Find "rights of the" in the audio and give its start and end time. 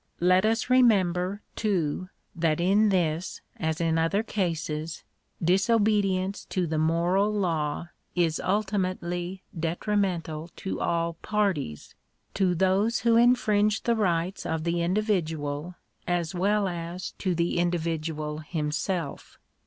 13.95-14.81